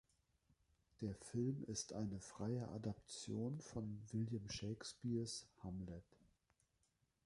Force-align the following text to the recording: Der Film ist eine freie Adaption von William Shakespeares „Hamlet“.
Der 1.01 1.13
Film 1.13 1.63
ist 1.67 1.93
eine 1.93 2.19
freie 2.19 2.67
Adaption 2.69 3.59
von 3.59 4.01
William 4.11 4.49
Shakespeares 4.49 5.45
„Hamlet“. 5.61 6.17